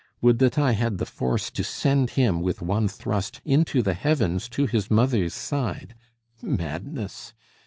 Would 0.19 0.39
that 0.39 0.57
I 0.57 0.71
had 0.71 0.97
the 0.97 1.05
force 1.05 1.51
to 1.51 1.63
send 1.63 2.09
him 2.17 2.41
with 2.41 2.59
one 2.63 2.87
thrust 2.87 3.39
into 3.45 3.83
the 3.83 3.93
heavens 3.93 4.49
to 4.49 4.65
his 4.65 4.89
mother's 4.89 5.35
side! 5.35 5.93
Madness! 6.41 7.35